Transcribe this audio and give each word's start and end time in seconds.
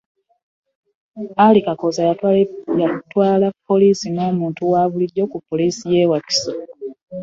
Ali 1.45 1.59
Kakooza, 1.65 2.01
y'atwala 2.79 3.47
poliisi 3.67 4.07
n'omuntu 4.11 4.61
wa 4.71 4.81
bulijjo 4.91 5.23
ku 5.31 5.37
poliisi 5.47 5.83
y'e 5.93 6.09
Wakiso 6.11 6.51